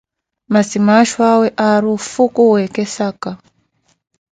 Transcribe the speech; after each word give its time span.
Masi 0.51 0.77
maaxho 0.87 1.19
awe 1.33 1.47
aari 1.65 1.87
oofhukuwa, 1.95 2.57
ekesaka. 2.67 3.29